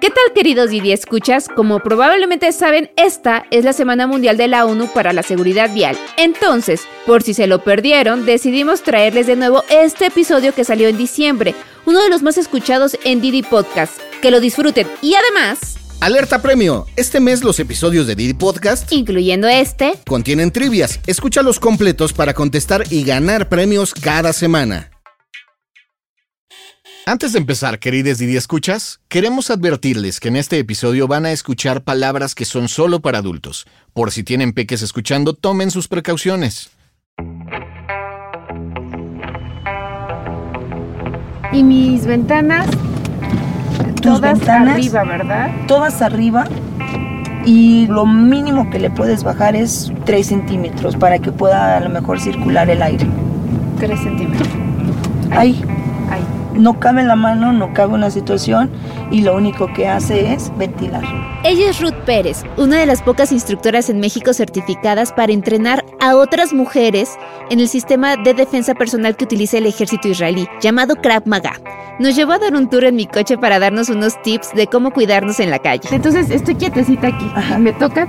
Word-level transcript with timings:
¿Qué 0.00 0.08
tal 0.08 0.32
queridos 0.34 0.70
Didi 0.70 0.92
Escuchas? 0.92 1.46
Como 1.46 1.80
probablemente 1.80 2.52
saben, 2.52 2.90
esta 2.96 3.44
es 3.50 3.64
la 3.64 3.74
Semana 3.74 4.06
Mundial 4.06 4.38
de 4.38 4.48
la 4.48 4.64
ONU 4.64 4.90
para 4.94 5.12
la 5.12 5.22
Seguridad 5.22 5.74
Vial. 5.74 5.94
Entonces, 6.16 6.82
por 7.06 7.22
si 7.22 7.34
se 7.34 7.46
lo 7.46 7.62
perdieron, 7.62 8.24
decidimos 8.24 8.82
traerles 8.82 9.26
de 9.26 9.36
nuevo 9.36 9.62
este 9.68 10.06
episodio 10.06 10.54
que 10.54 10.64
salió 10.64 10.88
en 10.88 10.96
diciembre, 10.96 11.54
uno 11.84 12.02
de 12.02 12.08
los 12.08 12.22
más 12.22 12.38
escuchados 12.38 12.96
en 13.04 13.20
Didi 13.20 13.42
Podcast. 13.42 14.00
Que 14.22 14.30
lo 14.30 14.40
disfruten 14.40 14.86
y 15.02 15.14
además... 15.16 15.76
Alerta 16.00 16.40
premio. 16.40 16.86
Este 16.96 17.20
mes 17.20 17.44
los 17.44 17.60
episodios 17.60 18.06
de 18.06 18.14
Didi 18.14 18.32
Podcast, 18.32 18.90
incluyendo 18.90 19.48
este, 19.48 19.92
contienen 20.06 20.50
trivias. 20.50 20.98
Escúchalos 21.06 21.60
completos 21.60 22.14
para 22.14 22.32
contestar 22.32 22.84
y 22.88 23.04
ganar 23.04 23.50
premios 23.50 23.92
cada 23.92 24.32
semana. 24.32 24.90
Antes 27.06 27.32
de 27.32 27.38
empezar, 27.38 27.78
queridos 27.78 28.18
Didi 28.18 28.36
Escuchas, 28.36 29.00
queremos 29.08 29.50
advertirles 29.50 30.20
que 30.20 30.28
en 30.28 30.36
este 30.36 30.58
episodio 30.58 31.08
van 31.08 31.24
a 31.24 31.32
escuchar 31.32 31.82
palabras 31.82 32.34
que 32.34 32.44
son 32.44 32.68
solo 32.68 33.00
para 33.00 33.18
adultos. 33.18 33.66
Por 33.94 34.10
si 34.12 34.22
tienen 34.22 34.52
peques 34.52 34.82
escuchando, 34.82 35.32
tomen 35.32 35.70
sus 35.70 35.88
precauciones. 35.88 36.70
Y 41.52 41.64
mis 41.64 42.06
ventanas, 42.06 42.68
todas 44.02 44.38
ventanas? 44.38 44.74
arriba, 44.74 45.04
¿verdad? 45.04 45.50
todas 45.66 46.02
arriba 46.02 46.44
y 47.44 47.86
lo 47.88 48.06
mínimo 48.06 48.70
que 48.70 48.78
le 48.78 48.90
puedes 48.90 49.24
bajar 49.24 49.56
es 49.56 49.90
3 50.04 50.26
centímetros 50.26 50.96
para 50.96 51.18
que 51.18 51.32
pueda 51.32 51.78
a 51.78 51.80
lo 51.80 51.88
mejor 51.88 52.20
circular 52.20 52.68
el 52.70 52.82
aire. 52.82 53.06
3 53.78 54.00
centímetros. 54.00 54.48
Ahí, 55.30 55.60
Ahí. 55.64 55.79
No 56.54 56.78
cabe 56.80 57.02
la 57.02 57.16
mano, 57.16 57.52
no 57.52 57.72
cabe 57.72 57.94
una 57.94 58.10
situación 58.10 58.70
y 59.10 59.22
lo 59.22 59.36
único 59.36 59.72
que 59.72 59.88
hace 59.88 60.32
es 60.32 60.52
ventilar. 60.56 61.02
Ella 61.44 61.70
es 61.70 61.80
Ruth 61.80 61.94
Pérez, 62.04 62.42
una 62.56 62.78
de 62.78 62.86
las 62.86 63.02
pocas 63.02 63.32
instructoras 63.32 63.88
en 63.90 64.00
México 64.00 64.32
certificadas 64.34 65.12
para 65.12 65.32
entrenar 65.32 65.84
a 66.00 66.16
otras 66.16 66.52
mujeres 66.52 67.16
en 67.50 67.60
el 67.60 67.68
sistema 67.68 68.16
de 68.16 68.34
defensa 68.34 68.74
personal 68.74 69.16
que 69.16 69.24
utiliza 69.24 69.58
el 69.58 69.66
ejército 69.66 70.08
israelí, 70.08 70.46
llamado 70.60 70.96
Krav 70.96 71.26
Maga. 71.26 71.52
Nos 71.98 72.16
llevó 72.16 72.32
a 72.32 72.38
dar 72.38 72.54
un 72.54 72.68
tour 72.70 72.84
en 72.84 72.96
mi 72.96 73.06
coche 73.06 73.36
para 73.36 73.58
darnos 73.58 73.90
unos 73.90 74.20
tips 74.22 74.54
de 74.54 74.66
cómo 74.66 74.90
cuidarnos 74.90 75.38
en 75.38 75.50
la 75.50 75.58
calle. 75.58 75.88
Entonces 75.92 76.30
estoy 76.30 76.54
quietecita 76.54 77.08
aquí. 77.08 77.30
Ajá. 77.34 77.58
¿Me 77.58 77.72
toca? 77.74 78.08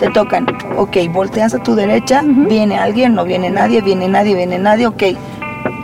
Te 0.00 0.10
tocan, 0.10 0.46
ok, 0.76 0.96
volteas 1.12 1.54
a 1.54 1.62
tu 1.62 1.74
derecha, 1.74 2.22
viene 2.24 2.76
alguien, 2.76 3.14
no 3.14 3.24
viene 3.24 3.50
nadie, 3.50 3.82
viene 3.82 4.08
nadie, 4.08 4.34
viene 4.34 4.58
nadie, 4.58 4.86
ok. 4.86 5.02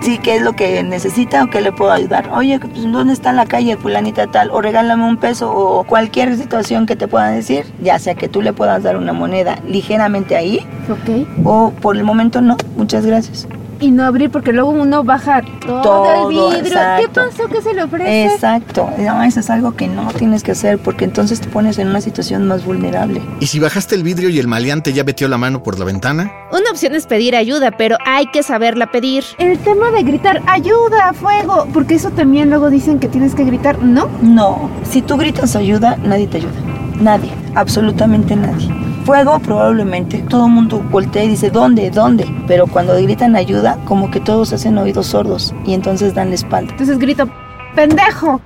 Sí, 0.01 0.19
¿qué 0.19 0.37
es 0.37 0.43
lo 0.43 0.53
que 0.53 0.83
necesita 0.83 1.43
o 1.43 1.51
qué 1.51 1.61
le 1.61 1.73
puedo 1.73 1.91
ayudar? 1.91 2.31
Oye, 2.33 2.61
pues, 2.61 2.91
¿dónde 2.93 3.13
está 3.13 3.33
la 3.33 3.47
calle 3.47 3.77
fulanita 3.77 4.27
tal? 4.29 4.51
O 4.51 4.61
regálame 4.61 5.05
un 5.05 5.17
peso 5.17 5.51
o 5.53 5.85
cualquier 5.85 6.37
situación 6.37 6.87
que 6.87 6.95
te 6.97 7.09
puedan 7.09 7.35
decir, 7.35 7.65
ya 7.83 7.99
sea 7.99 8.15
que 8.15 8.29
tú 8.29 8.41
le 8.43 8.53
puedas 8.53 8.83
dar 8.83 8.97
una 8.97 9.13
moneda 9.13 9.59
ligeramente 9.67 10.37
ahí 10.37 10.61
Ok. 10.91 11.27
o 11.45 11.71
por 11.71 11.97
el 11.97 12.05
momento 12.05 12.41
no, 12.41 12.57
muchas 12.77 13.05
gracias. 13.05 13.49
Y 13.81 13.91
no 13.91 14.05
abrir 14.05 14.31
porque 14.31 14.53
luego 14.53 14.71
uno 14.71 15.05
baja 15.05 15.43
todo, 15.61 15.83
Todo, 15.83 16.31
el 16.31 16.35
vidrio. 16.35 16.79
¿Qué 16.99 17.09
pasó 17.09 17.47
que 17.49 17.61
se 17.61 17.75
le 17.75 17.83
ofrece? 17.83 18.25
Exacto, 18.25 18.89
no, 18.99 19.23
eso 19.23 19.41
es 19.41 19.51
algo 19.51 19.75
que 19.77 19.87
no 19.89 20.11
tienes 20.13 20.43
que 20.43 20.53
hacer 20.53 20.79
porque 20.79 21.05
entonces 21.05 21.41
te 21.41 21.49
pones 21.49 21.79
en 21.79 21.89
una 21.89 22.01
situación 22.01 22.47
más 22.47 22.65
vulnerable. 22.65 23.21
¿Y 23.41 23.47
si 23.47 23.59
bajaste 23.59 23.95
el 23.95 24.03
vidrio 24.03 24.31
y 24.31 24.39
el 24.39 24.47
maleante 24.49 24.93
ya 24.93 25.05
metió 25.05 25.29
la 25.29 25.39
mano 25.39 25.63
por 25.63 25.79
la 25.79 25.85
ventana? 25.85 26.33
Una 26.51 26.71
opción 26.71 26.95
es 26.95 27.07
pedir 27.07 27.37
ayuda, 27.37 27.71
pero 27.73 27.99
hay 28.07 28.27
que 28.27 28.43
saberla 28.43 28.91
pedir. 28.91 29.25
El 29.39 29.59
tema 29.59 29.91
de 29.91 30.03
gritar 30.03 30.43
ayuda, 30.47 31.13
fuego, 31.13 31.67
porque 31.73 31.97
eso 31.97 32.11
también 32.11 32.49
luego 32.49 32.71
dicen 32.71 32.99
que 32.99 33.09
tienes 33.09 33.35
que 33.35 33.45
gritar, 33.45 33.83
¿no? 33.83 34.09
No, 34.23 34.71
si 34.89 35.03
tú 35.03 35.17
gritas 35.17 35.55
ayuda, 35.57 35.97
nadie 36.03 36.27
te 36.27 36.39
ayuda. 36.39 36.53
Nadie, 37.01 37.31
absolutamente 37.55 38.37
nadie. 38.37 38.86
Fuego 39.07 39.39
probablemente, 39.39 40.19
todo 40.29 40.47
el 40.47 40.53
mundo 40.53 40.83
voltea 40.91 41.23
y 41.23 41.29
dice, 41.29 41.49
¿dónde? 41.51 41.91
¿Dónde? 41.93 42.27
Pero 42.49 42.67
cuando 42.67 42.93
gritan 43.01 43.37
ayuda, 43.37 43.79
como 43.85 44.11
que 44.11 44.19
todos 44.19 44.53
hacen 44.53 44.77
oídos 44.79 45.07
sordos 45.07 45.55
y 45.65 45.75
entonces 45.75 46.13
dan 46.13 46.31
la 46.31 46.35
espalda. 46.35 46.73
Entonces 46.73 46.99
grito, 46.99 47.29
pendejo. 47.77 48.41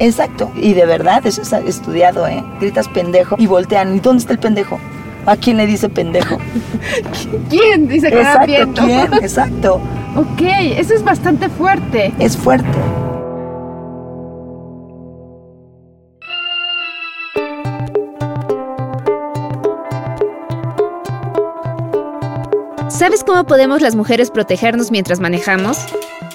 Exacto, 0.00 0.50
y 0.56 0.72
de 0.72 0.84
verdad, 0.84 1.24
eso 1.24 1.42
está 1.42 1.60
estudiado, 1.60 2.26
¿eh? 2.26 2.42
Gritas 2.60 2.88
pendejo 2.88 3.36
y 3.38 3.46
voltean, 3.46 3.94
¿y 3.94 4.00
dónde 4.00 4.22
está 4.22 4.32
el 4.32 4.40
pendejo? 4.40 4.80
¿A 5.26 5.36
quién 5.36 5.58
le 5.58 5.66
dice 5.66 5.88
pendejo? 5.88 6.38
¿Quién? 7.48 7.86
Dice 7.86 8.10
que 8.10 8.20
Exacto. 8.20 8.82
¿quién? 8.84 9.14
Exacto, 9.14 9.80
Ok, 10.16 10.40
eso 10.76 10.92
es 10.94 11.04
bastante 11.04 11.48
fuerte. 11.48 12.12
es 12.18 12.36
fuerte. 12.36 12.66
¿Sabes 23.00 23.24
cómo 23.24 23.44
podemos 23.44 23.80
las 23.80 23.96
mujeres 23.96 24.30
protegernos 24.30 24.90
mientras 24.90 25.20
manejamos? 25.20 25.78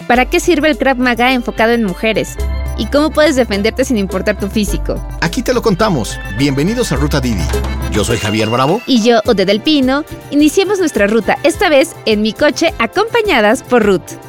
¿Para 0.08 0.26
qué 0.26 0.40
sirve 0.40 0.68
el 0.68 0.80
Krav 0.80 0.98
Maga 0.98 1.32
enfocado 1.32 1.74
en 1.74 1.84
mujeres? 1.84 2.38
¿Y 2.80 2.88
cómo 2.88 3.12
puedes 3.12 3.36
defenderte 3.36 3.86
sin 3.86 3.98
importar 3.98 4.40
tu 4.40 4.48
físico? 4.48 5.00
Aquí 5.22 5.44
te 5.44 5.54
lo 5.54 5.62
contamos. 5.62 6.18
Bienvenidos 6.40 6.92
a 6.92 6.96
Ruta 6.96 7.22
Didi. 7.22 7.46
Yo 7.92 8.04
soy 8.04 8.18
Javier 8.18 8.50
Bravo. 8.50 8.82
Y 8.88 9.04
yo, 9.04 9.20
Ode 9.28 9.46
del 9.46 9.62
Pino, 9.62 10.06
iniciemos 10.32 10.80
nuestra 10.80 11.06
ruta, 11.06 11.38
esta 11.44 11.70
vez 11.70 11.96
en 12.08 12.24
mi 12.24 12.34
coche, 12.34 12.74
acompañadas 12.80 13.62
por 13.62 13.86
Ruth. 13.86 14.25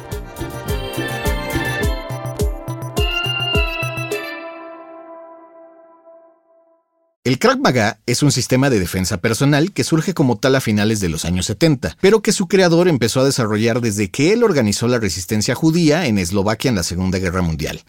El 7.27 7.39
Krav 7.39 7.59
Maga 7.59 7.99
es 8.05 8.23
un 8.23 8.31
sistema 8.31 8.69
de 8.69 8.79
defensa 8.79 9.17
personal 9.17 9.73
que 9.73 9.83
surge 9.83 10.13
como 10.13 10.37
tal 10.37 10.55
a 10.55 10.61
finales 10.61 11.01
de 11.01 11.09
los 11.09 11.25
años 11.25 11.45
70, 11.47 11.97
pero 11.99 12.21
que 12.21 12.31
su 12.31 12.47
creador 12.47 12.87
empezó 12.87 13.19
a 13.19 13.25
desarrollar 13.25 13.81
desde 13.81 14.09
que 14.09 14.31
él 14.31 14.45
organizó 14.45 14.87
la 14.87 14.97
resistencia 14.97 15.53
judía 15.53 16.05
en 16.05 16.19
Eslovaquia 16.19 16.69
en 16.69 16.75
la 16.75 16.83
Segunda 16.83 17.19
Guerra 17.19 17.41
Mundial. 17.41 17.81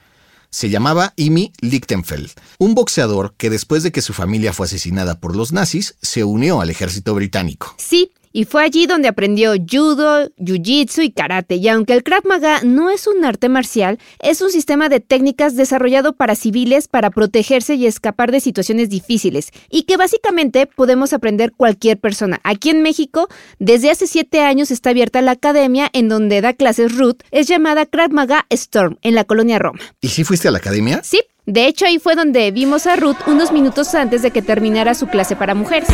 Se 0.50 0.70
llamaba 0.70 1.12
Imi 1.14 1.52
Lichtenfeld, 1.60 2.32
un 2.58 2.74
boxeador 2.74 3.32
que 3.36 3.48
después 3.48 3.84
de 3.84 3.92
que 3.92 4.02
su 4.02 4.12
familia 4.12 4.52
fue 4.52 4.66
asesinada 4.66 5.20
por 5.20 5.36
los 5.36 5.52
nazis, 5.52 5.94
se 6.02 6.24
unió 6.24 6.60
al 6.60 6.70
ejército 6.70 7.14
británico. 7.14 7.76
Sí, 7.78 8.10
y 8.32 8.44
fue 8.44 8.62
allí 8.62 8.86
donde 8.86 9.08
aprendió 9.08 9.54
judo, 9.70 10.28
jiu-jitsu 10.38 11.02
y 11.04 11.10
karate. 11.10 11.56
Y 11.56 11.68
aunque 11.68 11.92
el 11.92 12.02
Krav 12.02 12.24
Maga 12.26 12.60
no 12.62 12.90
es 12.90 13.06
un 13.06 13.24
arte 13.24 13.48
marcial, 13.48 13.98
es 14.20 14.40
un 14.40 14.50
sistema 14.50 14.88
de 14.88 15.00
técnicas 15.00 15.56
desarrollado 15.56 16.14
para 16.14 16.34
civiles 16.34 16.88
para 16.88 17.10
protegerse 17.10 17.74
y 17.74 17.86
escapar 17.86 18.32
de 18.32 18.40
situaciones 18.40 18.88
difíciles. 18.90 19.50
Y 19.70 19.82
que 19.82 19.96
básicamente 19.96 20.66
podemos 20.66 21.12
aprender 21.12 21.52
cualquier 21.52 21.98
persona. 21.98 22.40
Aquí 22.44 22.70
en 22.70 22.82
México, 22.82 23.28
desde 23.58 23.90
hace 23.90 24.06
siete 24.06 24.40
años 24.40 24.70
está 24.70 24.90
abierta 24.90 25.22
la 25.22 25.32
academia 25.32 25.90
en 25.92 26.08
donde 26.08 26.40
da 26.40 26.52
clases 26.52 26.96
Ruth. 26.96 27.22
Es 27.30 27.46
llamada 27.46 27.86
Krav 27.86 28.10
Maga 28.10 28.46
Storm, 28.50 28.98
en 29.02 29.14
la 29.14 29.24
colonia 29.24 29.58
Roma. 29.58 29.80
¿Y 30.00 30.08
si 30.08 30.24
fuiste 30.24 30.48
a 30.48 30.50
la 30.50 30.58
academia? 30.58 31.00
Sí, 31.02 31.20
de 31.46 31.66
hecho 31.66 31.86
ahí 31.86 31.98
fue 31.98 32.14
donde 32.14 32.50
vimos 32.50 32.86
a 32.86 32.96
Ruth 32.96 33.16
unos 33.26 33.52
minutos 33.52 33.94
antes 33.94 34.22
de 34.22 34.30
que 34.30 34.42
terminara 34.42 34.94
su 34.94 35.06
clase 35.06 35.36
para 35.36 35.54
mujeres. 35.54 35.88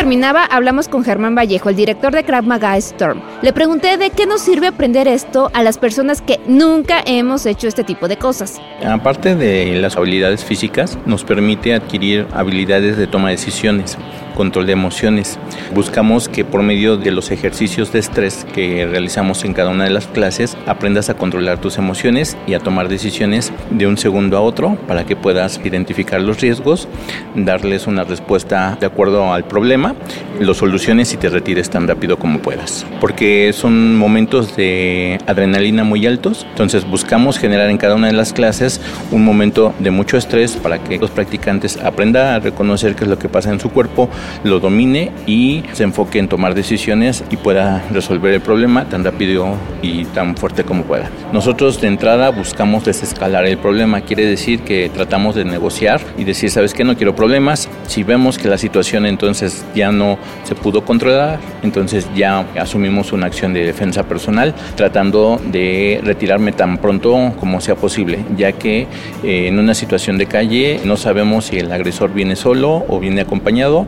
Terminaba, 0.00 0.46
hablamos 0.46 0.88
con 0.88 1.04
Germán 1.04 1.34
Vallejo, 1.34 1.68
el 1.68 1.76
director 1.76 2.14
de 2.14 2.24
Krav 2.24 2.46
Maga 2.46 2.74
Storm. 2.78 3.20
Le 3.42 3.52
pregunté 3.52 3.98
de 3.98 4.08
qué 4.08 4.24
nos 4.24 4.40
sirve 4.40 4.66
aprender 4.66 5.06
esto 5.06 5.50
a 5.52 5.62
las 5.62 5.76
personas 5.76 6.22
que 6.22 6.40
nunca 6.46 7.02
hemos 7.04 7.44
hecho 7.44 7.68
este 7.68 7.84
tipo 7.84 8.08
de 8.08 8.16
cosas. 8.16 8.62
Aparte 8.82 9.36
de 9.36 9.78
las 9.78 9.98
habilidades 9.98 10.42
físicas, 10.42 10.98
nos 11.04 11.22
permite 11.22 11.74
adquirir 11.74 12.26
habilidades 12.32 12.96
de 12.96 13.06
toma 13.08 13.28
de 13.28 13.36
decisiones, 13.36 13.98
control 14.40 14.64
de 14.64 14.72
emociones. 14.72 15.38
Buscamos 15.74 16.26
que 16.26 16.46
por 16.46 16.62
medio 16.62 16.96
de 16.96 17.10
los 17.10 17.30
ejercicios 17.30 17.92
de 17.92 17.98
estrés 17.98 18.46
que 18.54 18.86
realizamos 18.86 19.44
en 19.44 19.52
cada 19.52 19.68
una 19.68 19.84
de 19.84 19.90
las 19.90 20.06
clases, 20.06 20.56
aprendas 20.66 21.10
a 21.10 21.14
controlar 21.14 21.60
tus 21.60 21.76
emociones 21.76 22.38
y 22.46 22.54
a 22.54 22.58
tomar 22.58 22.88
decisiones 22.88 23.52
de 23.68 23.86
un 23.86 23.98
segundo 23.98 24.38
a 24.38 24.40
otro 24.40 24.78
para 24.88 25.04
que 25.04 25.14
puedas 25.14 25.60
identificar 25.62 26.22
los 26.22 26.40
riesgos, 26.40 26.88
darles 27.34 27.86
una 27.86 28.04
respuesta 28.04 28.78
de 28.80 28.86
acuerdo 28.86 29.30
al 29.34 29.44
problema, 29.44 29.94
lo 30.40 30.54
soluciones 30.54 31.12
y 31.12 31.18
te 31.18 31.28
retires 31.28 31.68
tan 31.68 31.86
rápido 31.86 32.18
como 32.18 32.38
puedas. 32.38 32.86
Porque 32.98 33.52
son 33.52 33.94
momentos 33.94 34.56
de 34.56 35.18
adrenalina 35.26 35.84
muy 35.84 36.06
altos, 36.06 36.46
entonces 36.48 36.88
buscamos 36.88 37.38
generar 37.38 37.68
en 37.68 37.76
cada 37.76 37.94
una 37.94 38.06
de 38.06 38.14
las 38.14 38.32
clases 38.32 38.80
un 39.10 39.22
momento 39.22 39.74
de 39.80 39.90
mucho 39.90 40.16
estrés 40.16 40.56
para 40.56 40.82
que 40.82 40.98
los 40.98 41.10
practicantes 41.10 41.76
aprendan 41.76 42.28
a 42.28 42.38
reconocer 42.38 42.94
qué 42.94 43.04
es 43.04 43.10
lo 43.10 43.18
que 43.18 43.28
pasa 43.28 43.50
en 43.50 43.60
su 43.60 43.68
cuerpo, 43.68 44.08
lo 44.44 44.60
domine 44.60 45.12
y 45.26 45.62
se 45.72 45.84
enfoque 45.84 46.18
en 46.18 46.28
tomar 46.28 46.54
decisiones 46.54 47.24
y 47.30 47.36
pueda 47.36 47.84
resolver 47.90 48.34
el 48.34 48.40
problema 48.40 48.84
tan 48.88 49.04
rápido 49.04 49.54
y 49.82 50.04
tan 50.06 50.36
fuerte 50.36 50.64
como 50.64 50.84
pueda. 50.84 51.10
Nosotros 51.32 51.80
de 51.80 51.88
entrada 51.88 52.30
buscamos 52.30 52.84
desescalar 52.84 53.46
el 53.46 53.58
problema, 53.58 54.00
quiere 54.02 54.26
decir 54.26 54.60
que 54.60 54.90
tratamos 54.90 55.34
de 55.34 55.44
negociar 55.44 56.00
y 56.18 56.24
decir, 56.24 56.50
sabes 56.50 56.74
que 56.74 56.84
no 56.84 56.96
quiero 56.96 57.14
problemas, 57.14 57.68
si 57.86 58.02
vemos 58.02 58.38
que 58.38 58.48
la 58.48 58.58
situación 58.58 59.06
entonces 59.06 59.64
ya 59.74 59.92
no 59.92 60.18
se 60.44 60.54
pudo 60.54 60.84
controlar, 60.84 61.38
entonces 61.62 62.08
ya 62.14 62.46
asumimos 62.58 63.12
una 63.12 63.26
acción 63.26 63.52
de 63.52 63.64
defensa 63.64 64.04
personal 64.04 64.54
tratando 64.76 65.40
de 65.50 66.00
retirarme 66.02 66.52
tan 66.52 66.78
pronto 66.78 67.32
como 67.38 67.60
sea 67.60 67.74
posible, 67.74 68.24
ya 68.36 68.52
que 68.52 68.86
eh, 69.22 69.48
en 69.48 69.58
una 69.58 69.74
situación 69.74 70.18
de 70.18 70.26
calle 70.26 70.80
no 70.84 70.96
sabemos 70.96 71.46
si 71.46 71.58
el 71.58 71.72
agresor 71.72 72.12
viene 72.12 72.36
solo 72.36 72.84
o 72.88 73.00
viene 73.00 73.20
acompañado 73.20 73.86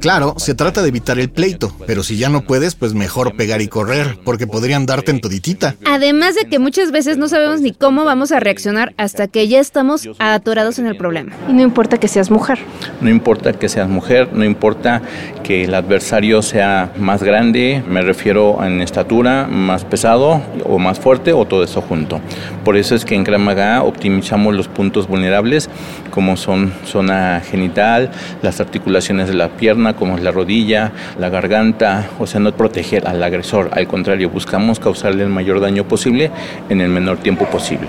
Claro, 0.00 0.34
se 0.36 0.54
trata 0.54 0.82
de 0.82 0.88
evitar 0.88 1.18
el 1.18 1.28
pleito, 1.28 1.74
pero 1.86 2.04
si 2.04 2.16
ya 2.16 2.28
no 2.28 2.42
puedes, 2.42 2.76
pues 2.76 2.94
mejor 2.94 3.36
pegar 3.36 3.60
y 3.60 3.66
correr, 3.66 4.16
porque 4.24 4.46
podrían 4.46 4.86
darte 4.86 5.10
en 5.10 5.20
toditita. 5.20 5.74
Además 5.84 6.36
de 6.36 6.48
que 6.48 6.60
muchas 6.60 6.92
veces 6.92 7.16
no 7.16 7.26
sabemos 7.26 7.60
ni 7.60 7.72
cómo 7.72 8.04
vamos 8.04 8.30
a 8.30 8.38
reaccionar 8.38 8.94
hasta 8.96 9.26
que 9.26 9.48
ya 9.48 9.58
estamos 9.58 10.08
atorados 10.20 10.78
en 10.78 10.86
el 10.86 10.96
problema. 10.96 11.32
Y 11.48 11.52
no 11.52 11.62
importa 11.62 11.98
que 11.98 12.06
seas 12.06 12.30
mujer. 12.30 12.60
No 13.00 13.10
importa 13.10 13.52
que 13.52 13.68
seas 13.68 13.88
mujer, 13.88 14.28
no 14.32 14.44
importa 14.44 15.02
que 15.42 15.64
el 15.64 15.74
adversario 15.74 16.42
sea 16.42 16.92
más 16.96 17.24
grande, 17.24 17.82
me 17.88 18.02
refiero 18.02 18.64
en 18.64 18.80
estatura, 18.80 19.48
más 19.48 19.84
pesado 19.84 20.40
o 20.64 20.78
más 20.78 21.00
fuerte 21.00 21.32
o 21.32 21.44
todo 21.44 21.64
eso 21.64 21.80
junto. 21.80 22.20
Por 22.64 22.76
eso 22.76 22.94
es 22.94 23.04
que 23.04 23.16
en 23.16 23.24
Kramaga 23.24 23.82
optimizamos 23.82 24.54
los 24.54 24.68
puntos 24.68 25.08
vulnerables 25.08 25.68
como 26.10 26.36
son 26.36 26.72
zona 26.84 27.40
genital, 27.44 28.10
las 28.42 28.60
articulaciones 28.60 29.28
de 29.28 29.34
la 29.34 29.50
pierna, 29.50 29.87
como 29.94 30.16
es 30.16 30.22
la 30.22 30.30
rodilla, 30.30 30.92
la 31.18 31.28
garganta, 31.28 32.10
o 32.18 32.26
sea, 32.26 32.40
no 32.40 32.52
proteger 32.52 33.06
al 33.06 33.22
agresor, 33.22 33.70
al 33.72 33.86
contrario, 33.86 34.30
buscamos 34.30 34.80
causarle 34.80 35.22
el 35.22 35.28
mayor 35.28 35.60
daño 35.60 35.84
posible 35.84 36.30
en 36.68 36.80
el 36.80 36.88
menor 36.88 37.18
tiempo 37.18 37.46
posible. 37.46 37.88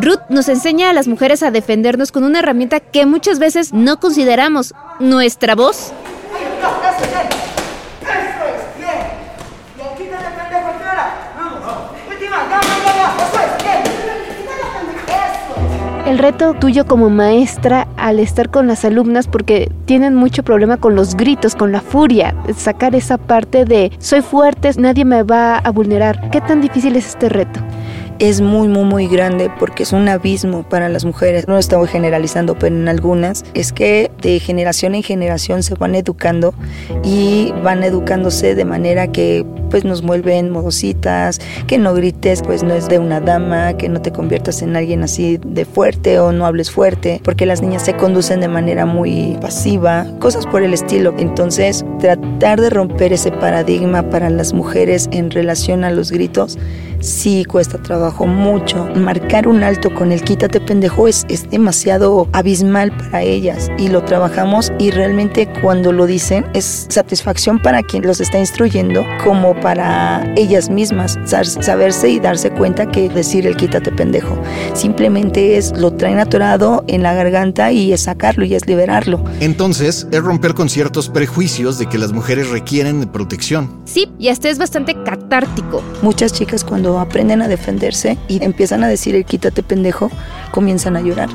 Ruth 0.00 0.20
nos 0.28 0.48
enseña 0.48 0.90
a 0.90 0.92
las 0.92 1.08
mujeres 1.08 1.42
a 1.42 1.50
defendernos 1.50 2.12
con 2.12 2.22
una 2.22 2.38
herramienta 2.38 2.80
que 2.80 3.06
muchas 3.06 3.38
veces 3.38 3.72
no 3.72 3.98
consideramos, 3.98 4.74
nuestra 5.00 5.54
voz. 5.54 5.92
El 16.08 16.16
reto 16.18 16.54
tuyo 16.54 16.86
como 16.86 17.10
maestra 17.10 17.86
al 17.98 18.18
estar 18.18 18.50
con 18.50 18.66
las 18.66 18.86
alumnas 18.86 19.28
porque 19.28 19.70
tienen 19.84 20.14
mucho 20.14 20.42
problema 20.42 20.78
con 20.78 20.94
los 20.94 21.14
gritos, 21.14 21.54
con 21.54 21.70
la 21.70 21.82
furia, 21.82 22.34
sacar 22.56 22.94
esa 22.94 23.18
parte 23.18 23.66
de 23.66 23.92
soy 23.98 24.22
fuerte, 24.22 24.70
nadie 24.78 25.04
me 25.04 25.22
va 25.22 25.58
a 25.58 25.70
vulnerar. 25.70 26.30
¿Qué 26.30 26.40
tan 26.40 26.62
difícil 26.62 26.96
es 26.96 27.08
este 27.08 27.28
reto? 27.28 27.60
Es 28.18 28.40
muy, 28.40 28.68
muy, 28.68 28.84
muy 28.84 29.06
grande 29.06 29.50
porque 29.58 29.84
es 29.84 29.92
un 29.92 30.08
abismo 30.08 30.62
para 30.64 30.88
las 30.88 31.04
mujeres. 31.04 31.46
No 31.46 31.58
estamos 31.58 31.88
generalizando, 31.88 32.58
pero 32.58 32.74
en 32.74 32.88
algunas 32.88 33.44
es 33.54 33.72
que 33.72 34.10
de 34.20 34.40
generación 34.40 34.94
en 34.94 35.02
generación 35.02 35.62
se 35.62 35.74
van 35.74 35.94
educando 35.94 36.54
y 37.04 37.52
van 37.62 37.84
educándose 37.84 38.54
de 38.54 38.64
manera 38.64 39.08
que 39.08 39.46
pues 39.70 39.84
nos 39.84 40.02
vuelven 40.02 40.50
modositas, 40.50 41.40
que 41.66 41.78
no 41.78 41.94
grites, 41.94 42.42
pues 42.42 42.62
no 42.62 42.74
es 42.74 42.88
de 42.88 42.98
una 42.98 43.20
dama, 43.20 43.76
que 43.76 43.88
no 43.88 44.00
te 44.00 44.12
conviertas 44.12 44.62
en 44.62 44.74
alguien 44.74 45.02
así 45.02 45.38
de 45.44 45.64
fuerte 45.64 46.18
o 46.18 46.32
no 46.32 46.46
hables 46.46 46.70
fuerte, 46.70 47.20
porque 47.22 47.46
las 47.46 47.60
niñas 47.60 47.84
se 47.84 47.94
conducen 47.94 48.40
de 48.40 48.48
manera 48.48 48.86
muy 48.86 49.36
pasiva, 49.40 50.06
cosas 50.20 50.46
por 50.46 50.62
el 50.62 50.72
estilo. 50.72 51.14
Entonces, 51.18 51.84
tratar 52.00 52.60
de 52.60 52.70
romper 52.70 53.12
ese 53.12 53.30
paradigma 53.30 54.08
para 54.08 54.30
las 54.30 54.54
mujeres 54.54 55.08
en 55.12 55.30
relación 55.30 55.84
a 55.84 55.90
los 55.90 56.10
gritos 56.10 56.58
sí 57.00 57.44
cuesta 57.44 57.78
trabajo 57.78 58.26
mucho. 58.26 58.86
Marcar 58.94 59.48
un 59.48 59.62
alto 59.62 59.92
con 59.94 60.12
el 60.12 60.22
quítate 60.22 60.60
pendejo 60.60 61.08
es, 61.08 61.26
es 61.28 61.48
demasiado 61.50 62.28
abismal 62.32 62.96
para 62.96 63.22
ellas 63.22 63.70
y 63.78 63.88
lo 63.88 64.04
trabajamos 64.04 64.72
y 64.78 64.90
realmente 64.90 65.48
cuando 65.60 65.92
lo 65.92 66.06
dicen 66.06 66.46
es 66.54 66.86
satisfacción 66.88 67.60
para 67.60 67.82
quien 67.82 68.06
los 68.06 68.20
está 68.20 68.38
instruyendo 68.38 69.04
como 69.24 69.58
para 69.60 70.32
ellas 70.36 70.70
mismas 70.70 71.18
saberse 71.24 72.08
y 72.10 72.20
darse 72.20 72.50
cuenta 72.50 72.86
que 72.86 73.08
decir 73.08 73.46
el 73.46 73.56
quítate 73.56 73.92
pendejo 73.92 74.38
simplemente 74.74 75.56
es 75.56 75.72
lo 75.76 75.92
traen 75.92 76.18
atorado 76.18 76.84
en 76.86 77.02
la 77.02 77.14
garganta 77.14 77.72
y 77.72 77.92
es 77.92 78.02
sacarlo 78.02 78.44
y 78.44 78.54
es 78.54 78.66
liberarlo. 78.66 79.22
Entonces 79.40 80.06
es 80.10 80.20
romper 80.22 80.54
con 80.54 80.68
ciertos 80.68 81.08
prejuicios 81.08 81.78
de 81.78 81.86
que 81.86 81.98
las 81.98 82.12
mujeres 82.12 82.50
requieren 82.50 83.00
de 83.00 83.06
protección. 83.06 83.70
Sí, 83.84 84.10
y 84.18 84.28
hasta 84.28 84.48
es 84.48 84.58
bastante 84.58 84.96
catártico. 85.04 85.82
Muchas 86.02 86.32
chicas 86.32 86.64
cuando 86.64 86.87
aprenden 86.96 87.42
a 87.42 87.48
defenderse 87.48 88.16
y 88.28 88.42
empiezan 88.42 88.84
a 88.84 88.88
decir 88.88 89.14
el 89.14 89.24
quítate 89.24 89.62
pendejo, 89.62 90.10
comienzan 90.50 90.96
a 90.96 91.00
llorar. 91.00 91.28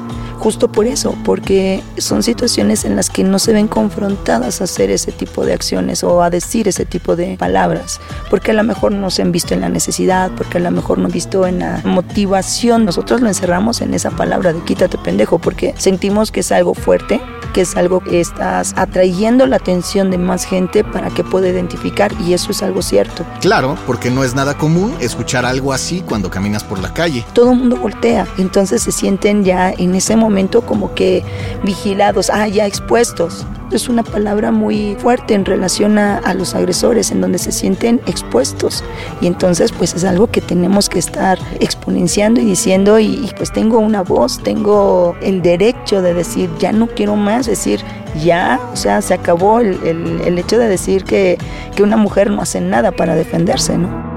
Justo 0.44 0.70
por 0.70 0.88
eso, 0.88 1.16
porque 1.24 1.82
son 1.98 2.22
situaciones 2.22 2.84
en 2.84 2.98
las 2.98 3.10
que 3.10 3.24
no 3.24 3.40
se 3.40 3.54
ven 3.54 3.70
confrontadas 3.70 4.60
a 4.60 4.66
hacer 4.66 4.92
ese 4.92 5.14
tipo 5.14 5.46
de 5.46 5.54
acciones 5.54 6.04
o 6.04 6.22
a 6.22 6.30
decir 6.30 6.68
ese 6.68 6.86
tipo 6.86 7.16
de 7.16 7.38
palabras, 7.38 8.02
porque 8.30 8.52
a 8.52 8.54
lo 8.54 8.66
mejor 8.66 8.92
no 8.92 9.10
se 9.10 9.22
han 9.22 9.32
visto 9.32 9.54
en 9.54 9.62
la 9.62 9.70
necesidad, 9.70 10.32
porque 10.36 10.58
a 10.58 10.60
lo 10.60 10.70
mejor 10.72 10.98
no 10.98 11.06
han 11.06 11.14
visto 11.14 11.48
en 11.48 11.60
la 11.60 11.80
motivación. 11.86 12.84
Nosotros 12.84 13.22
lo 13.22 13.30
encerramos 13.30 13.80
en 13.80 13.94
esa 13.94 14.12
palabra 14.12 14.52
de 14.52 14.60
quítate 14.60 14.98
pendejo, 14.98 15.40
porque 15.40 15.76
sentimos 15.78 16.30
que 16.30 16.42
es 16.42 16.52
algo 16.52 16.74
fuerte, 16.74 17.22
que 17.54 17.62
es 17.62 17.78
algo 17.78 18.02
que 18.02 18.20
estás 18.20 18.74
atrayendo 18.76 19.48
la 19.48 19.56
atención 19.56 20.12
de 20.12 20.18
más 20.18 20.44
gente 20.44 20.84
para 20.84 21.10
que 21.10 21.24
pueda 21.24 21.48
identificar 21.48 22.12
y 22.20 22.34
eso 22.34 22.52
es 22.52 22.62
algo 22.64 22.82
cierto. 22.82 23.26
Claro, 23.40 23.78
porque 23.88 24.12
no 24.12 24.26
es 24.26 24.36
nada 24.36 24.58
común 24.58 24.94
escuchar 25.00 25.46
algo 25.46 25.72
así 25.72 26.02
cuando 26.02 26.30
caminas 26.30 26.66
por 26.66 26.80
la 26.80 26.94
calle. 26.94 27.24
Todo 27.32 27.52
el 27.52 27.60
mundo 27.60 27.78
voltea, 27.78 28.28
entonces 28.38 28.82
se 28.82 28.92
sienten 28.92 29.46
ya 29.46 29.72
en 29.72 29.96
ese 29.96 30.18
momento 30.18 30.33
como 30.66 30.94
que 30.96 31.24
vigilados, 31.64 32.30
ah, 32.30 32.48
ya 32.48 32.66
expuestos. 32.66 33.46
Es 33.72 33.90
una 33.90 34.04
palabra 34.04 34.52
muy 34.52 34.96
fuerte 35.00 35.34
en 35.34 35.46
relación 35.46 35.98
a, 35.98 36.34
los 36.34 36.54
agresores, 36.54 37.12
en 37.12 37.22
donde 37.22 37.38
se 37.38 37.52
sienten 37.52 38.02
expuestos. 38.08 38.84
Y 39.22 39.28
entonces 39.28 39.72
pues 39.72 39.94
es 39.96 40.04
algo 40.04 40.28
que 40.28 40.42
tenemos 40.42 40.90
que 40.90 41.00
estar 41.00 41.40
exponenciando 41.60 42.42
y 42.42 42.46
diciendo, 42.46 43.00
y, 43.00 43.32
pues 43.38 43.52
tengo 43.52 43.80
una 43.80 44.02
voz, 44.02 44.42
tengo 44.44 45.16
el 45.22 45.42
derecho 45.42 46.02
de 46.02 46.14
decir, 46.14 46.50
ya 46.60 46.72
no 46.72 46.88
quiero 46.88 47.16
más, 47.16 47.48
decir, 47.48 47.80
ya, 48.24 48.60
o 48.72 48.76
sea, 48.76 49.02
se 49.02 49.14
acabó 49.14 49.60
el, 49.60 49.80
el 50.26 50.38
hecho 50.38 50.60
de 50.60 50.68
decir 50.68 51.04
que, 51.04 51.38
que 51.76 51.84
una 51.84 51.98
mujer 51.98 52.30
no 52.30 52.42
hace 52.42 52.62
nada 52.62 52.92
para 52.92 53.16
defenderse, 53.16 53.78
¿no? 53.78 54.13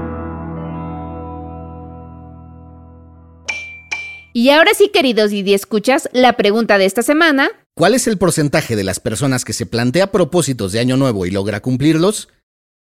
Y 4.37 4.51
ahora 4.51 4.75
sí, 4.75 4.89
queridos 4.89 5.31
y 5.31 5.51
escuchas, 5.51 6.09
la 6.13 6.33
pregunta 6.33 6.77
de 6.77 6.85
esta 6.85 7.01
semana. 7.01 7.49
¿Cuál 7.75 7.95
es 7.95 8.05
el 8.05 8.19
porcentaje 8.19 8.75
de 8.75 8.83
las 8.83 8.99
personas 8.99 9.43
que 9.43 9.51
se 9.51 9.65
plantea 9.65 10.11
propósitos 10.11 10.71
de 10.71 10.79
año 10.79 10.95
nuevo 10.95 11.25
y 11.25 11.31
logra 11.31 11.59
cumplirlos? 11.59 12.27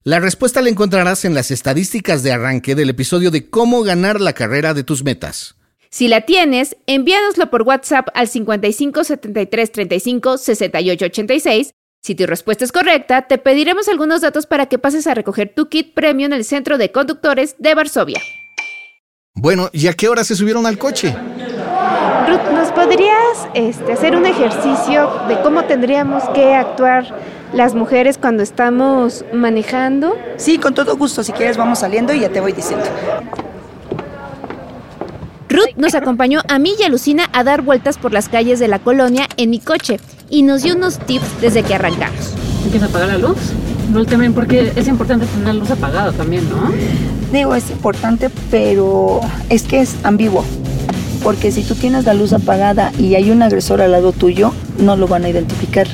La 0.03 0.19
respuesta 0.19 0.61
la 0.61 0.67
encontrarás 0.67 1.23
en 1.23 1.33
las 1.33 1.49
estadísticas 1.49 2.21
de 2.21 2.33
arranque 2.33 2.75
del 2.75 2.89
episodio 2.89 3.31
de 3.31 3.49
cómo 3.49 3.83
ganar 3.83 4.19
la 4.19 4.33
carrera 4.33 4.73
de 4.73 4.83
tus 4.83 5.05
metas. 5.05 5.55
Si 5.89 6.09
la 6.09 6.25
tienes, 6.25 6.75
envíanoslo 6.85 7.49
por 7.49 7.61
WhatsApp 7.61 8.09
al 8.13 8.27
55 8.27 9.05
73 9.05 9.71
35 9.71 10.37
68 10.39 11.05
86. 11.05 11.71
Si 12.03 12.15
tu 12.15 12.25
respuesta 12.25 12.65
es 12.65 12.73
correcta, 12.73 13.27
te 13.27 13.37
pediremos 13.37 13.87
algunos 13.87 14.19
datos 14.19 14.47
para 14.47 14.65
que 14.65 14.79
pases 14.79 15.07
a 15.07 15.13
recoger 15.13 15.53
tu 15.55 15.69
kit 15.69 15.93
premio 15.93 16.25
en 16.25 16.33
el 16.33 16.43
Centro 16.43 16.77
de 16.77 16.91
Conductores 16.91 17.55
de 17.57 17.73
Varsovia. 17.73 18.21
Bueno, 19.39 19.69
¿y 19.71 19.87
a 19.87 19.93
qué 19.93 20.09
hora 20.09 20.23
se 20.23 20.35
subieron 20.35 20.65
al 20.65 20.79
coche? 20.79 21.15
Ruth, 22.87 22.95
¿nos 22.95 22.95
podrías 22.95 23.47
este, 23.53 23.93
hacer 23.93 24.15
un 24.15 24.25
ejercicio 24.25 25.09
de 25.27 25.39
cómo 25.41 25.63
tendríamos 25.65 26.23
que 26.33 26.53
actuar 26.55 27.05
las 27.53 27.75
mujeres 27.75 28.17
cuando 28.17 28.43
estamos 28.43 29.25
manejando? 29.33 30.15
Sí, 30.37 30.57
con 30.57 30.73
todo 30.73 30.95
gusto. 30.97 31.23
Si 31.23 31.31
quieres 31.31 31.57
vamos 31.57 31.79
saliendo 31.79 32.13
y 32.13 32.21
ya 32.21 32.29
te 32.29 32.39
voy 32.39 32.53
diciendo. 32.53 32.85
Ruth 35.49 35.75
nos 35.75 35.95
acompañó 35.95 36.41
a 36.47 36.59
mí 36.59 36.73
y 36.77 36.83
a 36.83 36.89
Lucina 36.89 37.29
a 37.33 37.43
dar 37.43 37.61
vueltas 37.61 37.97
por 37.97 38.11
las 38.11 38.29
calles 38.29 38.59
de 38.59 38.67
la 38.67 38.79
colonia 38.79 39.27
en 39.37 39.49
mi 39.49 39.59
coche 39.59 39.99
y 40.29 40.43
nos 40.43 40.63
dio 40.63 40.75
unos 40.75 40.99
tips 40.99 41.41
desde 41.41 41.63
que 41.63 41.75
arrancamos. 41.75 42.33
¿Empieza 42.65 42.87
a 42.87 42.89
apagar 42.89 43.07
la 43.07 43.17
luz? 43.17 43.37
No, 43.91 44.05
también 44.05 44.33
porque 44.33 44.73
es 44.75 44.87
importante 44.87 45.25
tener 45.25 45.47
la 45.47 45.53
luz 45.53 45.71
apagada 45.71 46.11
también, 46.11 46.49
¿no? 46.49 46.71
Digo, 47.31 47.55
es 47.55 47.69
importante, 47.71 48.29
pero 48.51 49.21
es 49.49 49.63
que 49.63 49.79
es 49.79 49.95
ambiguo. 50.03 50.43
Porque 51.27 51.51
si 51.51 51.61
tú 51.61 51.75
tienes 51.75 52.05
la 52.05 52.13
luz 52.13 52.31
apagada 52.31 52.93
y 52.97 53.15
hay 53.15 53.31
un 53.31 53.41
agresor 53.41 53.81
al 53.81 53.91
lado 53.91 54.13
tuyo, 54.13 54.53
no 54.79 54.95
lo 54.95 55.09
van 55.09 55.25
a 55.25 55.29
identificar. 55.29 55.85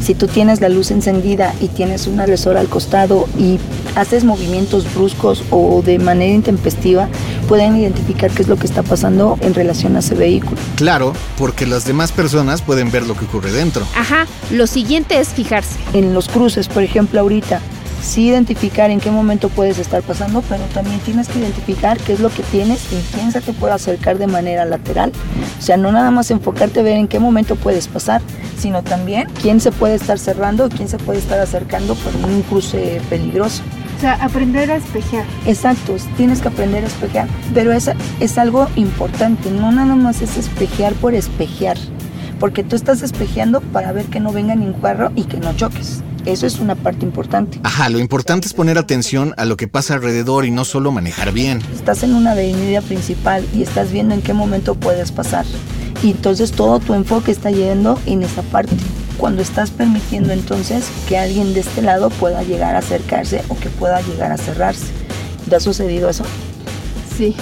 Si 0.00 0.16
tú 0.16 0.26
tienes 0.26 0.60
la 0.60 0.68
luz 0.68 0.90
encendida 0.90 1.54
y 1.60 1.68
tienes 1.68 2.08
un 2.08 2.18
agresor 2.18 2.56
al 2.56 2.68
costado 2.68 3.28
y 3.38 3.60
haces 3.94 4.24
movimientos 4.24 4.92
bruscos 4.92 5.44
o 5.50 5.80
de 5.82 6.00
manera 6.00 6.34
intempestiva, 6.34 7.08
pueden 7.46 7.76
identificar 7.76 8.32
qué 8.32 8.42
es 8.42 8.48
lo 8.48 8.56
que 8.56 8.66
está 8.66 8.82
pasando 8.82 9.38
en 9.42 9.54
relación 9.54 9.94
a 9.94 10.00
ese 10.00 10.16
vehículo. 10.16 10.56
Claro, 10.74 11.12
porque 11.38 11.66
las 11.66 11.84
demás 11.84 12.10
personas 12.10 12.60
pueden 12.60 12.90
ver 12.90 13.06
lo 13.06 13.14
que 13.16 13.26
ocurre 13.26 13.52
dentro. 13.52 13.86
Ajá, 13.94 14.26
lo 14.50 14.66
siguiente 14.66 15.20
es 15.20 15.28
fijarse. 15.28 15.78
En 15.92 16.14
los 16.14 16.26
cruces, 16.26 16.66
por 16.66 16.82
ejemplo, 16.82 17.20
ahorita, 17.20 17.60
sí 18.02 18.28
identificar 18.28 18.90
en 18.90 19.00
qué 19.00 19.10
momento 19.10 19.48
puedes 19.48 19.78
estar 19.78 20.02
pasando, 20.02 20.42
pero 20.48 20.64
también 20.74 21.00
tienes 21.00 21.28
que 21.28 21.38
identificar 21.38 21.98
qué 21.98 22.14
es 22.14 22.20
lo 22.20 22.30
que 22.30 22.42
tienes 22.42 22.92
y 22.92 22.96
quién 23.14 23.32
se 23.32 23.40
te 23.40 23.52
puede 23.52 23.74
acercar 23.74 24.18
de 24.18 24.26
manera 24.26 24.64
lateral. 24.64 25.12
O 25.58 25.62
sea, 25.62 25.76
no 25.76 25.92
nada 25.92 26.10
más 26.10 26.30
enfocarte 26.30 26.80
a 26.80 26.82
ver 26.82 26.96
en 26.96 27.08
qué 27.08 27.18
momento 27.18 27.56
puedes 27.56 27.88
pasar, 27.88 28.22
sino 28.58 28.82
también 28.82 29.28
quién 29.40 29.60
se 29.60 29.72
puede 29.72 29.94
estar 29.94 30.18
cerrando 30.18 30.66
y 30.66 30.70
quién 30.70 30.88
se 30.88 30.98
puede 30.98 31.18
estar 31.18 31.38
acercando 31.38 31.94
por 31.94 32.14
un 32.28 32.42
cruce 32.42 33.00
peligroso. 33.08 33.62
O 33.96 34.00
sea, 34.00 34.14
aprender 34.14 34.70
a 34.70 34.76
espejear. 34.76 35.26
Exacto, 35.46 35.96
tienes 36.16 36.40
que 36.40 36.48
aprender 36.48 36.84
a 36.84 36.86
espejear, 36.86 37.28
pero 37.52 37.72
es, 37.72 37.90
es 38.20 38.38
algo 38.38 38.66
importante, 38.76 39.50
no 39.50 39.72
nada 39.72 39.94
más 39.94 40.22
es 40.22 40.38
espejear 40.38 40.94
por 40.94 41.14
espejear, 41.14 41.76
porque 42.38 42.64
tú 42.64 42.76
estás 42.76 43.02
espejeando 43.02 43.60
para 43.60 43.92
ver 43.92 44.06
que 44.06 44.20
no 44.20 44.32
venga 44.32 44.54
ningún 44.54 44.80
carro 44.80 45.12
y 45.16 45.24
que 45.24 45.36
no 45.36 45.54
choques. 45.54 46.02
Eso 46.26 46.46
es 46.46 46.58
una 46.58 46.74
parte 46.74 47.04
importante. 47.04 47.60
Ajá, 47.62 47.88
lo 47.88 47.98
importante 47.98 48.46
es 48.46 48.52
poner 48.52 48.78
atención 48.78 49.34
a 49.36 49.44
lo 49.44 49.56
que 49.56 49.68
pasa 49.68 49.94
alrededor 49.94 50.44
y 50.44 50.50
no 50.50 50.64
solo 50.64 50.92
manejar 50.92 51.32
bien. 51.32 51.62
Estás 51.74 52.02
en 52.02 52.14
una 52.14 52.32
avenida 52.32 52.82
principal 52.82 53.46
y 53.54 53.62
estás 53.62 53.90
viendo 53.90 54.14
en 54.14 54.22
qué 54.22 54.34
momento 54.34 54.74
puedes 54.74 55.12
pasar. 55.12 55.46
Y 56.02 56.10
entonces 56.12 56.52
todo 56.52 56.78
tu 56.80 56.94
enfoque 56.94 57.30
está 57.30 57.50
yendo 57.50 57.98
en 58.06 58.22
esa 58.22 58.42
parte. 58.42 58.74
Cuando 59.18 59.42
estás 59.42 59.70
permitiendo 59.70 60.32
entonces 60.32 60.88
que 61.08 61.18
alguien 61.18 61.52
de 61.52 61.60
este 61.60 61.82
lado 61.82 62.10
pueda 62.10 62.42
llegar 62.42 62.74
a 62.74 62.78
acercarse 62.78 63.42
o 63.48 63.58
que 63.58 63.68
pueda 63.68 64.00
llegar 64.02 64.32
a 64.32 64.38
cerrarse. 64.38 64.86
¿Te 65.48 65.56
ha 65.56 65.60
sucedido 65.60 66.08
eso? 66.08 66.24
Sí, 67.16 67.34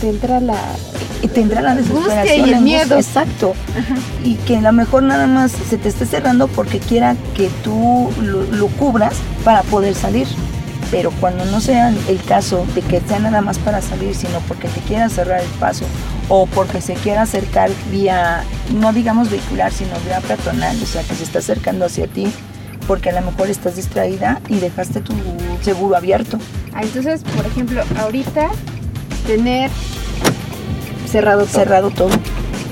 te 0.00 0.08
entra 0.08 0.40
la... 0.40 0.56
Y 1.22 1.28
tendrá 1.28 1.60
la 1.60 1.74
desesperación. 1.74 2.26
y 2.26 2.30
el 2.30 2.54
angustia, 2.54 2.60
miedo. 2.60 2.96
Exacto. 2.96 3.54
Y 4.24 4.34
que 4.36 4.56
a 4.56 4.60
lo 4.60 4.72
mejor 4.72 5.02
nada 5.02 5.26
más 5.26 5.52
se 5.52 5.76
te 5.78 5.88
esté 5.88 6.06
cerrando 6.06 6.48
porque 6.48 6.78
quiera 6.78 7.16
que 7.34 7.48
tú 7.62 8.10
lo, 8.22 8.42
lo 8.44 8.66
cubras 8.68 9.14
para 9.44 9.62
poder 9.62 9.94
salir. 9.94 10.26
Pero 10.90 11.12
cuando 11.20 11.44
no 11.44 11.60
sea 11.60 11.92
el 12.08 12.22
caso 12.24 12.66
de 12.74 12.82
que 12.82 13.00
sea 13.00 13.20
nada 13.20 13.42
más 13.42 13.58
para 13.58 13.80
salir, 13.80 14.14
sino 14.14 14.40
porque 14.48 14.66
te 14.68 14.80
quiera 14.80 15.08
cerrar 15.08 15.40
el 15.40 15.48
paso 15.60 15.84
o 16.28 16.46
porque 16.46 16.80
se 16.80 16.94
quiera 16.94 17.22
acercar 17.22 17.70
vía, 17.90 18.44
no 18.74 18.92
digamos 18.92 19.30
vehicular, 19.30 19.72
sino 19.72 19.90
vía 20.06 20.20
peatonal, 20.20 20.80
o 20.82 20.86
sea, 20.86 21.02
que 21.02 21.14
se 21.14 21.24
está 21.24 21.40
acercando 21.40 21.84
hacia 21.84 22.06
ti, 22.06 22.26
porque 22.86 23.10
a 23.10 23.20
lo 23.20 23.30
mejor 23.30 23.50
estás 23.50 23.76
distraída 23.76 24.40
y 24.48 24.56
dejaste 24.56 25.00
tu 25.00 25.12
seguro 25.60 25.96
abierto. 25.96 26.38
Ah, 26.72 26.82
entonces, 26.82 27.22
por 27.36 27.44
ejemplo, 27.46 27.82
ahorita 27.98 28.48
tener 29.26 29.70
cerrado 31.10 31.44
todo. 31.44 31.52
Cerrado 31.52 31.90
todo, 31.90 32.10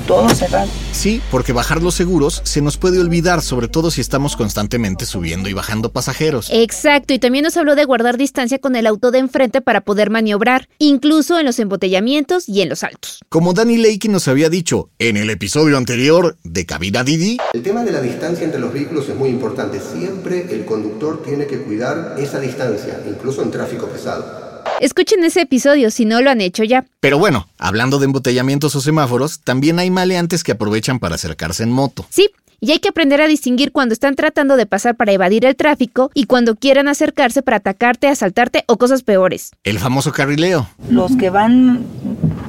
todo 0.07 0.29
cerrado. 0.31 0.69
Sí, 0.93 1.21
porque 1.31 1.53
bajar 1.53 1.81
los 1.81 1.95
seguros 1.95 2.41
se 2.45 2.61
nos 2.61 2.77
puede 2.77 2.99
olvidar, 2.99 3.41
sobre 3.41 3.69
todo 3.69 3.91
si 3.91 4.01
estamos 4.01 4.37
constantemente 4.37 5.07
subiendo 5.07 5.49
y 5.49 5.53
bajando 5.53 5.93
pasajeros. 5.93 6.49
Exacto, 6.51 7.15
y 7.15 7.21
también 7.21 7.45
nos 7.45 7.57
habló 7.57 7.77
de 7.77 7.85
guardar 7.85 8.17
distancia 8.17 8.59
con 8.59 8.75
el 8.75 8.87
auto 8.87 9.13
de 9.13 9.19
enfrente 9.19 9.61
para 9.61 9.83
poder 9.83 10.11
maniobrar, 10.11 10.69
incluso 10.79 11.39
en 11.39 11.47
los 11.47 11.61
embotellamientos 11.61 12.49
y 12.49 12.63
en 12.63 12.69
los 12.69 12.83
altos. 12.83 13.21
Como 13.29 13.53
Danny 13.53 13.77
Lakey 13.77 14.11
nos 14.11 14.27
había 14.27 14.49
dicho 14.49 14.91
en 14.99 15.17
el 15.17 15.31
episodio 15.31 15.77
anterior 15.77 16.37
de 16.43 16.67
Cabina 16.67 17.05
Didi, 17.05 17.39
El 17.53 17.63
tema 17.63 17.85
de 17.85 17.93
la 17.93 18.01
distancia 18.01 18.45
entre 18.45 18.61
los 18.61 18.73
vehículos 18.73 19.09
es 19.09 19.15
muy 19.15 19.29
importante. 19.29 19.81
Siempre 19.81 20.53
el 20.53 20.65
conductor 20.65 21.23
tiene 21.23 21.47
que 21.47 21.59
cuidar 21.59 22.17
esa 22.19 22.41
distancia, 22.41 23.01
incluso 23.09 23.43
en 23.43 23.53
tráfico 23.53 23.87
pesado. 23.87 24.48
Escuchen 24.81 25.25
ese 25.25 25.41
episodio 25.41 25.91
si 25.91 26.05
no 26.05 26.21
lo 26.21 26.31
han 26.31 26.41
hecho 26.41 26.63
ya. 26.63 26.85
Pero 27.01 27.19
bueno, 27.19 27.49
hablando 27.59 27.99
de 27.99 28.05
embotellamientos 28.05 28.77
o 28.77 28.81
semáforos, 28.81 29.41
también 29.41 29.79
hay 29.81 29.91
maleantes 29.91 30.45
que 30.45 30.53
aprovechan 30.53 31.01
para 31.01 31.17
acercarse 31.17 31.65
en 31.65 31.73
moto. 31.73 32.07
Sí, 32.11 32.31
y 32.61 32.71
hay 32.71 32.79
que 32.79 32.89
aprender 32.89 33.21
a 33.21 33.27
distinguir 33.27 33.73
cuando 33.73 33.93
están 33.93 34.15
tratando 34.15 34.57
de 34.57 34.67
pasar 34.67 34.97
para 34.97 35.13
evadir 35.13 35.45
el 35.45 35.57
tráfico 35.57 36.11
y 36.15 36.25
cuando 36.25 36.55
quieran 36.55 36.87
acercarse 36.87 37.43
para 37.43 37.57
atacarte, 37.57 38.07
asaltarte 38.09 38.65
o 38.69 38.77
cosas 38.77 39.03
peores. 39.03 39.51
El 39.65 39.81
famoso 39.81 40.13
carrileo. 40.13 40.69
Los 40.89 41.17
que 41.17 41.31
van 41.31 41.85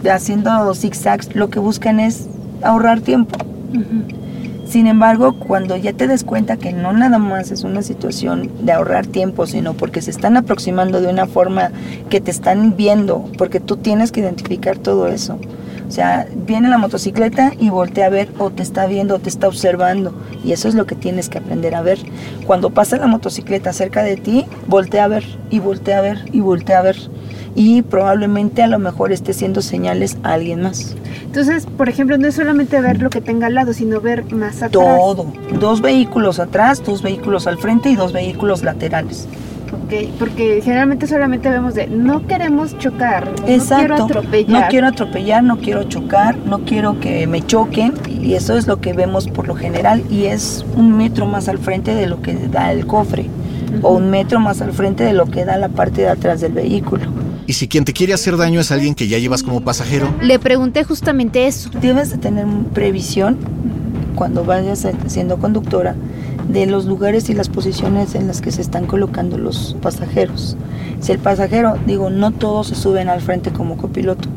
haciendo 0.09 0.73
zigzags 0.75 1.35
lo 1.35 1.49
que 1.49 1.59
buscan 1.59 1.99
es 1.99 2.27
ahorrar 2.61 3.01
tiempo. 3.01 3.37
Sin 4.69 4.85
embargo, 4.85 5.33
cuando 5.33 5.75
ya 5.77 5.93
te 5.93 6.07
des 6.07 6.23
cuenta 6.23 6.57
que 6.57 6.73
no 6.73 6.93
nada 6.93 7.17
más 7.17 7.49
es 7.49 7.63
una 7.63 7.81
situación 7.81 8.51
de 8.61 8.71
ahorrar 8.71 9.07
tiempo, 9.07 9.47
sino 9.47 9.73
porque 9.73 10.03
se 10.03 10.11
están 10.11 10.37
aproximando 10.37 11.01
de 11.01 11.07
una 11.07 11.25
forma 11.25 11.71
que 12.11 12.21
te 12.21 12.29
están 12.29 12.77
viendo, 12.77 13.27
porque 13.39 13.59
tú 13.59 13.77
tienes 13.77 14.11
que 14.11 14.19
identificar 14.19 14.77
todo 14.77 15.07
eso. 15.07 15.39
O 15.87 15.91
sea, 15.91 16.27
viene 16.45 16.69
la 16.69 16.77
motocicleta 16.77 17.53
y 17.59 17.71
voltea 17.71 18.05
a 18.05 18.09
ver 18.09 18.29
o 18.37 18.51
te 18.51 18.61
está 18.61 18.85
viendo 18.85 19.15
o 19.15 19.19
te 19.19 19.29
está 19.29 19.47
observando. 19.47 20.13
Y 20.45 20.51
eso 20.51 20.67
es 20.67 20.75
lo 20.75 20.85
que 20.85 20.93
tienes 20.93 21.29
que 21.29 21.39
aprender 21.39 21.73
a 21.73 21.81
ver. 21.81 21.97
Cuando 22.45 22.69
pasa 22.69 22.97
la 22.97 23.07
motocicleta 23.07 23.73
cerca 23.73 24.03
de 24.03 24.17
ti, 24.17 24.45
voltea 24.67 25.05
a 25.05 25.07
ver 25.07 25.23
y 25.49 25.57
voltea 25.57 25.97
a 25.97 26.01
ver 26.01 26.25
y 26.31 26.41
voltea 26.41 26.77
a 26.77 26.83
ver. 26.83 26.97
Y 27.59 27.81
probablemente 27.81 28.63
a 28.63 28.67
lo 28.67 28.79
mejor 28.79 29.11
esté 29.11 29.31
haciendo 29.31 29.61
señales 29.61 30.17
a 30.23 30.31
alguien 30.31 30.61
más. 30.61 30.95
Entonces, 31.25 31.65
por 31.65 31.89
ejemplo, 31.89 32.17
no 32.17 32.25
es 32.25 32.35
solamente 32.35 32.79
ver 32.79 33.01
lo 33.01 33.09
que 33.09 33.19
tenga 33.19 33.47
al 33.47 33.55
lado, 33.55 33.73
sino 33.73 33.99
ver 33.99 34.31
más 34.33 34.63
atrás. 34.63 34.71
Todo. 34.71 35.25
Dos 35.59 35.81
vehículos 35.81 36.39
atrás, 36.39 36.81
dos 36.81 37.01
vehículos 37.03 37.47
al 37.47 37.57
frente 37.57 37.89
y 37.89 37.97
dos 37.97 38.13
vehículos 38.13 38.63
laterales. 38.63 39.27
Ok, 39.73 39.93
porque 40.17 40.61
generalmente 40.63 41.05
solamente 41.05 41.49
vemos 41.49 41.73
de 41.73 41.87
no 41.87 42.25
queremos 42.27 42.77
chocar, 42.77 43.29
no 43.41 43.47
Exacto. 43.49 43.75
quiero 43.75 44.03
atropellar. 44.05 44.61
No 44.61 44.67
quiero 44.69 44.87
atropellar, 44.87 45.43
no 45.43 45.57
quiero 45.57 45.83
chocar, 45.83 46.37
no 46.37 46.59
quiero 46.59 47.01
que 47.01 47.27
me 47.27 47.41
choquen. 47.41 47.93
Y 48.07 48.35
eso 48.35 48.55
es 48.55 48.67
lo 48.67 48.79
que 48.79 48.93
vemos 48.93 49.27
por 49.27 49.49
lo 49.49 49.55
general. 49.55 50.01
Y 50.09 50.27
es 50.27 50.65
un 50.77 50.95
metro 50.95 51.25
más 51.25 51.49
al 51.49 51.57
frente 51.57 51.93
de 51.93 52.07
lo 52.07 52.21
que 52.21 52.35
da 52.35 52.71
el 52.71 52.87
cofre. 52.87 53.29
O 53.81 53.97
un 53.97 54.09
metro 54.09 54.39
más 54.39 54.61
al 54.61 54.71
frente 54.71 55.03
de 55.03 55.11
lo 55.11 55.25
que 55.25 55.43
da 55.43 55.57
la 55.57 55.67
parte 55.67 56.03
de 56.03 56.07
atrás 56.07 56.39
del 56.39 56.53
vehículo. 56.53 57.18
Y 57.49 57.53
si 57.53 57.67
quien 57.67 57.83
te 57.83 57.93
quiere 57.93 58.13
hacer 58.13 58.37
daño 58.37 58.59
es 58.59 58.71
alguien 58.71 58.93
que 58.93 59.07
ya 59.07 59.17
llevas 59.17 59.41
como 59.41 59.61
pasajero, 59.61 60.13
Le 60.21 60.37
pregunté 60.37 60.83
justamente 60.83 61.47
eso. 61.47 61.71
Debes 61.81 62.11
de 62.11 62.19
tener 62.19 62.45
previsión 62.75 63.39
cuando 64.13 64.45
vayas 64.45 64.85
siendo 65.07 65.39
conductora 65.39 65.95
de 66.47 66.67
los 66.67 66.85
lugares 66.85 67.27
y 67.27 67.33
las 67.33 67.49
posiciones 67.49 68.13
en 68.13 68.27
las 68.27 68.41
que 68.41 68.51
se 68.51 68.61
están 68.61 68.85
colocando 68.85 69.39
los 69.39 69.75
pasajeros. 69.81 70.57
Si 70.99 71.11
el 71.11 71.17
pasajero, 71.17 71.73
digo, 71.87 72.11
no 72.11 72.29
todos 72.29 72.67
se 72.67 72.75
suben 72.75 73.09
al 73.09 73.19
frente 73.19 73.49
como 73.49 73.77
copiloto, 73.77 74.29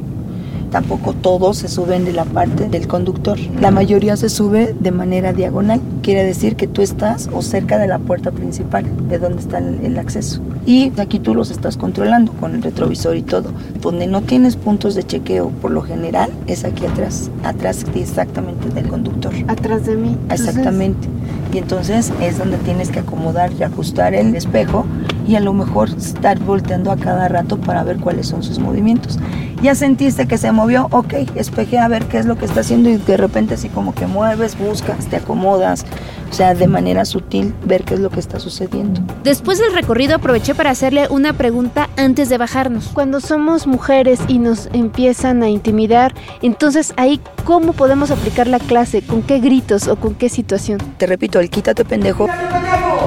tampoco 0.71 1.13
todos 1.13 1.59
se 1.59 1.69
suben 1.69 2.07
de 2.07 2.15
la 2.15 2.25
parte 2.25 2.71
del 2.71 2.89
conductor. 2.89 3.39
La 3.61 3.71
mayoría 3.71 4.17
se 4.17 4.31
sube 4.31 4.75
de 4.81 4.91
manera 4.91 5.35
diagonal, 5.35 5.83
quiere 6.03 6.25
decir 6.25 6.57
que 6.57 6.67
tú 6.67 6.81
estás 6.81 7.29
o 7.31 7.43
cerca 7.43 7.77
de 7.77 7.89
la 7.89 7.99
puerta 7.99 8.31
principal, 8.31 8.87
de 9.11 9.19
donde 9.19 9.43
está 9.43 9.59
el, 9.59 9.81
el 9.85 9.99
acceso. 9.99 10.41
Y 10.65 10.93
aquí 11.01 11.19
tú 11.19 11.35
los 11.35 11.51
estás 11.51 11.77
controlando 11.77 12.33
con 12.33 12.55
el 12.55 12.63
retrovisor 12.63 13.17
y 13.17 13.23
todo. 13.23 13.53
Donde 13.81 14.07
no 14.07 14.23
tienes 14.23 14.57
puntos 14.57 14.95
de 14.95 15.03
chequeo, 15.03 15.51
por 15.51 15.71
lo 15.71 15.83
general, 15.83 16.31
es 16.47 16.65
aquí 16.65 16.87
atrás, 16.87 17.31
atrás 17.43 17.85
exactamente 17.95 18.69
del 18.71 18.89
conductor. 18.89 19.33
atrás 19.49 19.87
de 19.87 19.97
mí. 19.97 20.17
Entonces, 20.23 20.49
Exactamente. 20.49 21.09
Y 21.53 21.59
entonces 21.59 22.13
es 22.21 22.39
donde 22.39 22.57
tienes 22.59 22.91
que 22.91 23.01
acomodar 23.01 23.53
y 23.53 23.63
ajustar 23.63 24.15
el 24.15 24.35
espejo 24.35 24.87
y 25.27 25.35
a 25.35 25.41
lo 25.41 25.53
mejor 25.53 25.91
estar 25.91 26.39
volteando 26.39 26.91
a 26.91 26.97
cada 26.97 27.29
rato 27.29 27.59
para 27.59 27.85
ver 27.85 27.99
cuáles 27.99 28.29
son 28.29 28.43
sus 28.43 28.59
movimientos. 28.59 29.19
Ya 29.63 29.75
sentiste 29.75 30.27
que 30.27 30.39
se 30.39 30.51
movió, 30.51 30.89
ok, 30.91 31.15
espeje 31.37 31.79
a 31.79 31.87
ver 31.89 32.07
qué 32.07 32.19
es 32.19 32.27
lo 32.27 32.37
que 32.37 32.47
está 32.47 32.61
haciendo 32.61 32.89
y 32.89 32.97
de 32.97 33.17
repente 33.17 33.55
así 33.55 33.69
como 33.69 33.95
que 33.95 34.07
mueves, 34.07 34.59
buscas, 34.59 35.07
te 35.07 35.17
acomodas, 35.17 35.85
o 36.33 36.35
sea, 36.35 36.55
de 36.55 36.67
manera 36.67 37.05
sutil 37.05 37.55
ver 37.67 37.85
qué 37.85 37.93
es 37.93 38.01
lo 38.01 38.09
que 38.09 38.19
está 38.19 38.41
sucediendo. 38.41 39.03
Después 39.23 39.59
del 39.59 39.75
recorrido 39.75 40.17
aproveché 40.17 40.55
para 40.55 40.71
hacerle 40.71 41.07
una 41.11 41.35
pregunta 41.35 41.91
antes 41.99 42.31
de 42.31 42.39
bajarnos. 42.39 42.89
Cuando 42.89 43.21
somos 43.21 43.67
mujeres 43.67 44.19
y 44.29 44.39
nos 44.39 44.71
empiezan 44.73 45.43
a 45.43 45.51
intimidar, 45.51 46.15
entonces 46.41 46.95
ahí 46.97 47.21
cómo 47.45 47.75
podemos 47.75 48.11
aplicar 48.11 48.47
la 48.47 48.61
clase, 48.61 49.03
con 49.03 49.23
qué 49.23 49.41
gritos 49.41 49.89
o 49.89 49.97
con 49.97 50.15
qué 50.15 50.31
situación. 50.31 50.79
Te 50.97 51.07
repito, 51.07 51.39
el 51.39 51.51
quítate 51.51 51.85
pendejo 51.85 52.27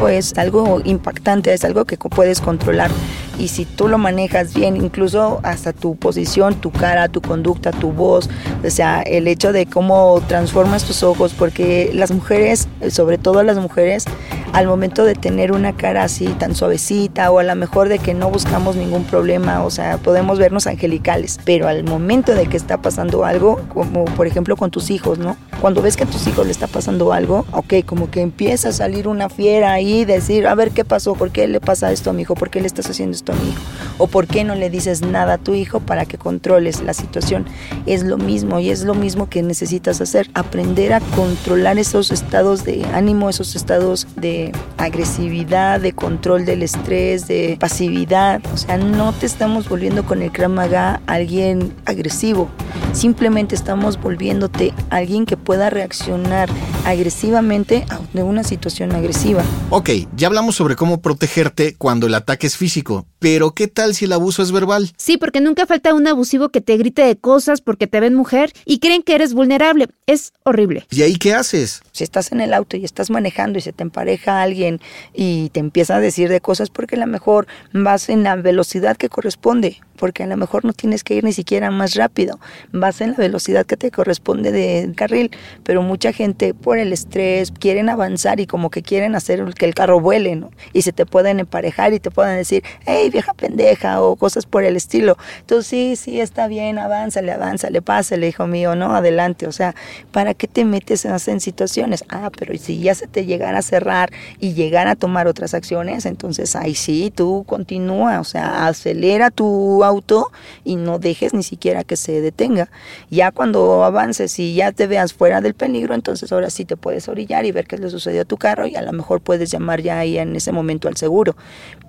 es 0.07 0.37
algo 0.37 0.81
impactante, 0.85 1.51
es 1.51 1.65
algo 1.65 1.85
que 1.85 1.97
puedes 1.97 2.41
controlar. 2.41 2.91
Y 3.37 3.49
si 3.49 3.65
tú 3.65 3.87
lo 3.87 3.97
manejas 3.97 4.53
bien, 4.53 4.77
incluso 4.77 5.39
hasta 5.43 5.73
tu 5.73 5.95
posición, 5.95 6.55
tu 6.55 6.71
cara, 6.71 7.09
tu 7.09 7.21
conducta, 7.21 7.71
tu 7.71 7.91
voz, 7.91 8.29
o 8.65 8.69
sea, 8.69 9.01
el 9.01 9.27
hecho 9.27 9.51
de 9.51 9.65
cómo 9.65 10.21
transformas 10.27 10.83
tus 10.85 11.03
ojos, 11.03 11.33
porque 11.37 11.91
las 11.93 12.11
mujeres, 12.11 12.67
sobre 12.89 13.17
todo 13.17 13.43
las 13.43 13.57
mujeres, 13.57 14.05
al 14.53 14.67
momento 14.67 15.03
de 15.03 15.15
tener 15.15 15.51
una 15.51 15.75
cara 15.75 16.03
así 16.03 16.27
tan 16.39 16.55
suavecita 16.55 17.31
o 17.31 17.39
a 17.39 17.43
lo 17.43 17.55
mejor 17.55 17.89
de 17.89 17.99
que 17.99 18.13
no 18.13 18.29
buscamos 18.29 18.75
ningún 18.75 19.03
problema, 19.03 19.63
o 19.63 19.69
sea, 19.69 19.97
podemos 19.97 20.39
vernos 20.39 20.67
angelicales, 20.67 21.39
pero 21.45 21.67
al 21.67 21.83
momento 21.83 22.33
de 22.33 22.47
que 22.47 22.57
está 22.57 22.81
pasando 22.81 23.25
algo, 23.25 23.59
como 23.73 24.05
por 24.05 24.27
ejemplo 24.27 24.55
con 24.55 24.71
tus 24.71 24.89
hijos, 24.89 25.19
¿no? 25.19 25.37
Cuando 25.61 25.81
ves 25.81 25.97
que 25.97 26.03
a 26.03 26.07
tus 26.07 26.27
hijos 26.27 26.45
le 26.45 26.51
está 26.51 26.67
pasando 26.67 27.13
algo, 27.13 27.45
ok, 27.51 27.85
como 27.85 28.09
que 28.09 28.21
empieza 28.21 28.69
a 28.69 28.71
salir 28.71 29.07
una 29.07 29.29
fiera 29.29 29.73
ahí, 29.73 30.05
decir, 30.05 30.47
a 30.47 30.55
ver 30.55 30.71
qué 30.71 30.85
pasó, 30.85 31.15
por 31.15 31.31
qué 31.31 31.47
le 31.47 31.59
pasa 31.59 31.91
esto 31.91 32.09
a 32.09 32.13
mi 32.13 32.23
hijo, 32.23 32.35
por 32.35 32.49
qué 32.49 32.61
le 32.61 32.67
estás 32.67 32.89
haciendo 32.89 33.15
esto 33.15 33.31
a 33.31 33.35
mi 33.35 33.49
hijo, 33.49 33.61
o 33.97 34.07
por 34.07 34.27
qué 34.27 34.43
no 34.43 34.55
le 34.55 34.69
dices 34.69 35.01
nada 35.01 35.33
a 35.33 35.37
tu 35.37 35.53
hijo 35.53 35.79
para 35.79 36.05
que 36.05 36.17
controles 36.17 36.81
la 36.81 36.93
situación. 36.93 37.45
Es 37.85 38.03
lo 38.03 38.17
mismo 38.17 38.59
y 38.59 38.69
es 38.69 38.83
lo 38.83 38.93
mismo 38.93 39.29
que 39.29 39.41
necesitas 39.43 40.01
hacer, 40.01 40.29
aprender 40.33 40.93
a 40.93 40.99
controlar 40.99 41.77
esos 41.77 42.11
estados 42.11 42.63
de 42.63 42.85
ánimo, 42.93 43.29
esos 43.29 43.55
estados 43.55 44.07
de 44.15 44.44
agresividad, 44.77 45.79
de 45.79 45.93
control 45.93 46.45
del 46.45 46.63
estrés, 46.63 47.27
de 47.27 47.57
pasividad. 47.59 48.41
O 48.53 48.57
sea, 48.57 48.77
no 48.77 49.13
te 49.13 49.25
estamos 49.25 49.69
volviendo 49.69 50.05
con 50.05 50.21
el 50.21 50.31
Kramaga 50.31 51.01
alguien 51.07 51.73
agresivo, 51.85 52.49
simplemente 52.93 53.55
estamos 53.55 54.01
volviéndote 54.01 54.73
alguien 54.89 55.25
que 55.25 55.37
pueda 55.37 55.69
reaccionar 55.69 56.49
agresivamente 56.85 57.85
a 57.89 57.99
una 58.23 58.43
situación 58.43 58.93
agresiva. 58.93 59.43
Ok, 59.69 59.89
ya 60.15 60.27
hablamos 60.27 60.55
sobre 60.55 60.75
cómo 60.75 61.01
protegerte 61.01 61.75
cuando 61.75 62.07
el 62.07 62.13
ataque 62.13 62.47
es 62.47 62.57
físico, 62.57 63.05
pero 63.19 63.53
¿qué 63.53 63.67
tal 63.67 63.95
si 63.95 64.05
el 64.05 64.13
abuso 64.13 64.41
es 64.41 64.51
verbal? 64.51 64.91
Sí, 64.97 65.17
porque 65.17 65.41
nunca 65.41 65.65
falta 65.65 65.93
un 65.93 66.07
abusivo 66.07 66.49
que 66.49 66.61
te 66.61 66.77
grite 66.77 67.03
de 67.03 67.17
cosas 67.17 67.61
porque 67.61 67.87
te 67.87 67.99
ven 67.99 68.13
mujer 68.13 68.51
y 68.65 68.79
creen 68.79 69.03
que 69.03 69.15
eres 69.15 69.33
vulnerable. 69.33 69.87
Es 70.05 70.33
horrible. 70.43 70.85
¿Y 70.91 71.01
ahí 71.01 71.15
qué 71.15 71.33
haces? 71.33 71.81
Si 71.91 72.03
estás 72.03 72.31
en 72.31 72.41
el 72.41 72.53
auto 72.53 72.77
y 72.77 72.85
estás 72.85 73.09
manejando 73.09 73.59
y 73.59 73.61
se 73.61 73.73
te 73.73 73.83
empareja 73.83 74.24
alguien 74.27 74.79
y 75.13 75.49
te 75.49 75.59
empieza 75.59 75.95
a 75.95 75.99
decir 75.99 76.29
de 76.29 76.41
cosas 76.41 76.69
porque 76.69 76.95
a 76.95 76.99
lo 76.99 77.07
mejor 77.07 77.47
vas 77.73 78.09
en 78.09 78.23
la 78.23 78.35
velocidad 78.35 78.97
que 78.97 79.09
corresponde, 79.09 79.81
porque 79.95 80.23
a 80.23 80.27
lo 80.27 80.37
mejor 80.37 80.65
no 80.65 80.73
tienes 80.73 81.03
que 81.03 81.15
ir 81.15 81.23
ni 81.23 81.33
siquiera 81.33 81.71
más 81.71 81.95
rápido, 81.95 82.39
vas 82.71 83.01
en 83.01 83.11
la 83.11 83.17
velocidad 83.17 83.65
que 83.65 83.77
te 83.77 83.91
corresponde 83.91 84.51
de 84.51 84.91
carril, 84.95 85.31
pero 85.63 85.81
mucha 85.81 86.11
gente 86.11 86.53
por 86.53 86.77
el 86.77 86.93
estrés 86.93 87.51
quieren 87.51 87.89
avanzar 87.89 88.39
y 88.39 88.47
como 88.47 88.69
que 88.69 88.81
quieren 88.81 89.15
hacer 89.15 89.43
que 89.53 89.65
el 89.65 89.73
carro 89.73 89.99
vuele, 89.99 90.35
¿no? 90.35 90.51
Y 90.73 90.81
se 90.81 90.91
te 90.91 91.05
pueden 91.05 91.39
emparejar 91.39 91.93
y 91.93 91.99
te 91.99 92.11
pueden 92.11 92.37
decir, 92.37 92.63
hey 92.85 93.09
vieja 93.09 93.33
pendeja 93.33 94.01
o 94.01 94.15
cosas 94.15 94.45
por 94.45 94.63
el 94.63 94.75
estilo. 94.75 95.17
Entonces 95.39 95.67
sí, 95.67 95.95
sí, 95.95 96.21
está 96.21 96.47
bien, 96.47 96.77
avánzale, 96.77 97.31
avánzale, 97.31 97.81
pásale, 97.81 98.27
hijo 98.27 98.47
mío, 98.47 98.75
¿no? 98.75 98.95
Adelante, 98.95 99.47
o 99.47 99.51
sea, 99.51 99.75
¿para 100.11 100.33
qué 100.33 100.47
te 100.47 100.65
metes 100.65 101.05
en 101.05 101.39
situaciones? 101.39 102.03
Ah, 102.09 102.31
pero 102.37 102.55
si 102.57 102.79
ya 102.79 102.95
se 102.95 103.07
te 103.07 103.25
llegara 103.25 103.59
a 103.59 103.61
cerrar 103.61 104.11
y 104.39 104.53
llegar 104.53 104.87
a 104.87 104.95
tomar 104.95 105.27
otras 105.27 105.53
acciones, 105.53 106.05
entonces 106.05 106.55
ahí 106.55 106.75
sí, 106.75 107.11
tú 107.15 107.43
continúa, 107.47 108.19
o 108.19 108.23
sea, 108.23 108.67
acelera 108.67 109.31
tu 109.31 109.83
auto 109.83 110.31
y 110.63 110.75
no 110.75 110.99
dejes 110.99 111.33
ni 111.33 111.43
siquiera 111.43 111.83
que 111.83 111.95
se 111.95 112.21
detenga. 112.21 112.69
Ya 113.09 113.31
cuando 113.31 113.83
avances 113.83 114.37
y 114.39 114.55
ya 114.55 114.71
te 114.71 114.87
veas 114.87 115.13
fuera 115.13 115.41
del 115.41 115.53
peligro, 115.53 115.93
entonces 115.93 116.31
ahora 116.31 116.49
sí 116.49 116.65
te 116.65 116.77
puedes 116.77 117.07
orillar 117.07 117.45
y 117.45 117.51
ver 117.51 117.67
qué 117.67 117.77
le 117.77 117.89
sucedió 117.89 118.21
a 118.21 118.25
tu 118.25 118.37
carro 118.37 118.67
y 118.67 118.75
a 118.75 118.81
lo 118.81 118.91
mejor 118.93 119.21
puedes 119.21 119.51
llamar 119.51 119.81
ya 119.81 119.99
ahí 119.99 120.17
en 120.17 120.35
ese 120.35 120.51
momento 120.51 120.87
al 120.87 120.97
seguro, 120.97 121.35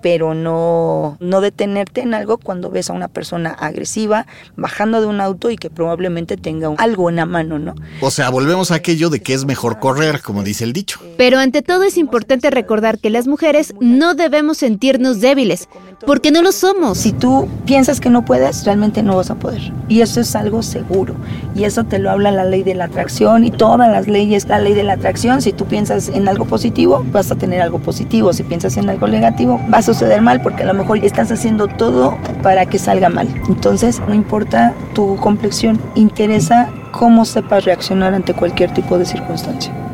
pero 0.01 0.33
no, 0.33 1.17
no 1.19 1.41
detenerte 1.41 2.01
en 2.01 2.13
algo 2.13 2.37
cuando 2.37 2.69
ves 2.69 2.89
a 2.89 2.93
una 2.93 3.07
persona 3.07 3.51
agresiva 3.51 4.25
bajando 4.55 5.01
de 5.01 5.07
un 5.07 5.21
auto 5.21 5.49
y 5.49 5.57
que 5.57 5.69
probablemente 5.69 6.37
tenga 6.37 6.69
algo 6.77 7.09
en 7.09 7.17
la 7.17 7.25
mano, 7.25 7.59
¿no? 7.59 7.75
O 8.01 8.11
sea, 8.11 8.29
volvemos 8.29 8.71
a 8.71 8.75
aquello 8.75 9.09
de 9.09 9.21
que 9.21 9.33
es 9.33 9.45
mejor 9.45 9.79
correr, 9.79 10.21
como 10.21 10.43
dice 10.43 10.63
el 10.63 10.73
dicho. 10.73 10.99
Pero 11.17 11.39
ante 11.39 11.61
todo 11.61 11.83
es 11.83 11.97
importante 12.17 12.49
recordar 12.49 12.97
que 12.97 13.11
las 13.11 13.27
mujeres 13.27 13.75
no 13.79 14.15
debemos 14.15 14.57
sentirnos 14.57 15.21
débiles, 15.21 15.69
porque 16.03 16.31
no 16.31 16.41
lo 16.41 16.51
somos. 16.51 16.97
Si 16.97 17.11
tú 17.11 17.47
piensas 17.67 17.99
que 17.99 18.09
no 18.09 18.25
puedes, 18.25 18.65
realmente 18.65 19.03
no 19.03 19.17
vas 19.17 19.29
a 19.29 19.35
poder. 19.35 19.71
Y 19.87 20.01
eso 20.01 20.19
es 20.19 20.35
algo 20.35 20.63
seguro. 20.63 21.13
Y 21.53 21.65
eso 21.65 21.83
te 21.83 21.99
lo 21.99 22.09
habla 22.09 22.31
la 22.31 22.43
ley 22.43 22.63
de 22.63 22.73
la 22.73 22.85
atracción 22.85 23.43
y 23.43 23.51
todas 23.51 23.87
las 23.91 24.07
leyes. 24.07 24.47
La 24.47 24.57
ley 24.57 24.73
de 24.73 24.81
la 24.81 24.93
atracción, 24.93 25.43
si 25.43 25.53
tú 25.53 25.65
piensas 25.65 26.09
en 26.09 26.27
algo 26.27 26.45
positivo, 26.45 27.05
vas 27.11 27.31
a 27.31 27.35
tener 27.35 27.61
algo 27.61 27.77
positivo. 27.77 28.33
Si 28.33 28.41
piensas 28.41 28.77
en 28.77 28.89
algo 28.89 29.07
negativo, 29.07 29.61
va 29.71 29.77
a 29.77 29.83
suceder 29.83 30.23
mal 30.23 30.41
porque 30.41 30.63
a 30.63 30.65
lo 30.65 30.73
mejor 30.73 30.97
estás 31.05 31.31
haciendo 31.31 31.67
todo 31.67 32.17
para 32.41 32.65
que 32.65 32.79
salga 32.79 33.09
mal. 33.09 33.27
Entonces, 33.47 34.01
no 34.07 34.15
importa 34.15 34.73
tu 34.95 35.17
complexión, 35.17 35.79
interesa 35.93 36.71
cómo 36.91 37.25
sepas 37.25 37.63
reaccionar 37.63 38.15
ante 38.15 38.33
cualquier 38.33 38.73
tipo 38.73 38.97
de 38.97 39.05
circunstancia. 39.05 39.86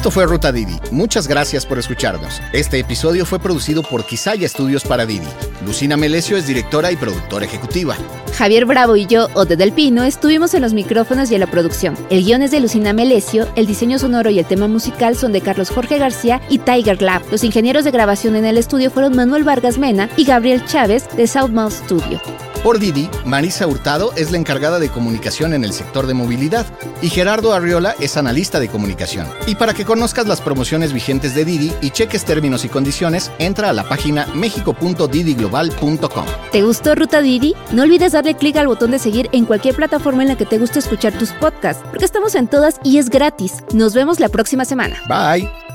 Esto 0.00 0.10
fue 0.10 0.24
Ruta 0.24 0.50
Didi. 0.50 0.80
Muchas 0.90 1.28
gracias 1.28 1.66
por 1.66 1.78
escucharnos. 1.78 2.40
Este 2.54 2.78
episodio 2.78 3.26
fue 3.26 3.38
producido 3.38 3.82
por 3.82 4.06
Quisaya 4.06 4.46
Estudios 4.46 4.82
para 4.82 5.04
Didi. 5.04 5.28
Lucina 5.62 5.98
Melesio 5.98 6.38
es 6.38 6.46
directora 6.46 6.90
y 6.90 6.96
productora 6.96 7.44
ejecutiva. 7.44 7.98
Javier 8.34 8.64
Bravo 8.64 8.96
y 8.96 9.04
yo, 9.04 9.28
Ode 9.34 9.56
del 9.56 9.72
Pino, 9.72 10.02
estuvimos 10.04 10.54
en 10.54 10.62
los 10.62 10.72
micrófonos 10.72 11.30
y 11.30 11.34
en 11.34 11.40
la 11.40 11.48
producción. 11.48 11.98
El 12.08 12.24
guion 12.24 12.40
es 12.40 12.50
de 12.50 12.60
Lucina 12.60 12.94
Melesio, 12.94 13.46
el 13.56 13.66
diseño 13.66 13.98
sonoro 13.98 14.30
y 14.30 14.38
el 14.38 14.46
tema 14.46 14.68
musical 14.68 15.16
son 15.16 15.32
de 15.32 15.42
Carlos 15.42 15.68
Jorge 15.68 15.98
García 15.98 16.40
y 16.48 16.60
Tiger 16.60 17.02
Lab. 17.02 17.20
Los 17.30 17.44
ingenieros 17.44 17.84
de 17.84 17.90
grabación 17.90 18.36
en 18.36 18.46
el 18.46 18.56
estudio 18.56 18.90
fueron 18.90 19.14
Manuel 19.14 19.44
Vargas 19.44 19.76
Mena 19.76 20.08
y 20.16 20.24
Gabriel 20.24 20.64
Chávez 20.64 21.14
de 21.14 21.26
Southmouth 21.26 21.72
Studio. 21.72 22.22
Por 22.62 22.78
Didi, 22.78 23.08
Marisa 23.24 23.66
Hurtado 23.66 24.12
es 24.16 24.30
la 24.30 24.36
encargada 24.36 24.78
de 24.78 24.90
comunicación 24.90 25.54
en 25.54 25.64
el 25.64 25.72
sector 25.72 26.06
de 26.06 26.12
movilidad 26.12 26.66
y 27.00 27.08
Gerardo 27.08 27.54
Arriola 27.54 27.94
es 28.00 28.18
analista 28.18 28.60
de 28.60 28.68
comunicación. 28.68 29.26
Y 29.46 29.54
para 29.54 29.72
que 29.72 29.86
conozcas 29.86 30.26
las 30.26 30.42
promociones 30.42 30.92
vigentes 30.92 31.34
de 31.34 31.46
Didi 31.46 31.72
y 31.80 31.90
cheques 31.90 32.26
términos 32.26 32.66
y 32.66 32.68
condiciones, 32.68 33.32
entra 33.38 33.70
a 33.70 33.72
la 33.72 33.84
página 33.84 34.26
mexico.didiglobal.com. 34.34 36.26
¿Te 36.52 36.62
gustó 36.62 36.94
Ruta 36.94 37.22
Didi? 37.22 37.54
No 37.72 37.82
olvides 37.82 38.12
darle 38.12 38.34
clic 38.34 38.56
al 38.56 38.66
botón 38.66 38.90
de 38.90 38.98
seguir 38.98 39.30
en 39.32 39.46
cualquier 39.46 39.74
plataforma 39.74 40.22
en 40.22 40.28
la 40.28 40.36
que 40.36 40.44
te 40.44 40.58
guste 40.58 40.80
escuchar 40.80 41.16
tus 41.16 41.30
podcasts, 41.32 41.82
porque 41.88 42.04
estamos 42.04 42.34
en 42.34 42.46
todas 42.46 42.78
y 42.84 42.98
es 42.98 43.08
gratis. 43.08 43.64
Nos 43.72 43.94
vemos 43.94 44.20
la 44.20 44.28
próxima 44.28 44.66
semana. 44.66 44.96
Bye. 45.08 45.69